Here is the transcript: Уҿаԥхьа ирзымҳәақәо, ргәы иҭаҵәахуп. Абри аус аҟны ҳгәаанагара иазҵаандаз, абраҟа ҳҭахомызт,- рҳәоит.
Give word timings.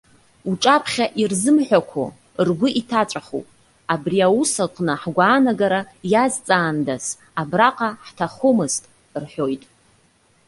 Уҿаԥхьа 0.49 1.05
ирзымҳәақәо, 1.21 2.03
ргәы 2.47 2.69
иҭаҵәахуп. 2.79 3.47
Абри 3.93 4.19
аус 4.27 4.53
аҟны 4.65 4.93
ҳгәаанагара 5.01 5.81
иазҵаандаз, 6.11 7.05
абраҟа 7.41 7.89
ҳҭахомызт,- 8.05 8.89
рҳәоит. 9.21 9.63